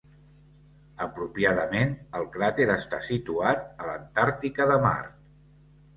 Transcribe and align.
Apropiadament, 1.05 1.93
el 2.21 2.25
crater 2.37 2.67
està 2.77 3.03
situat 3.11 3.63
a 3.85 3.89
l'Antàrtica 3.93 4.69
de 4.73 4.83
Mart. 4.87 5.25